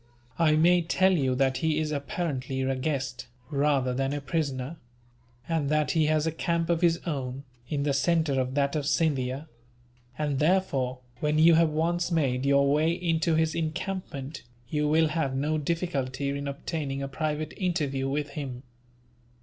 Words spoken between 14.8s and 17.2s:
will have no difficulty in obtaining a